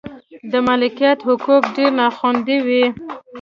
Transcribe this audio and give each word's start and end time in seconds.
د 0.51 0.53
مالکیت 0.67 1.19
حقوق 1.27 1.63
ډېر 1.75 1.91
نا 1.99 2.07
خوندي 2.17 2.57
و. 2.65 2.67